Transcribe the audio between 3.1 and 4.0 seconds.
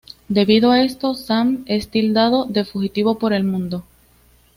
por el mundo.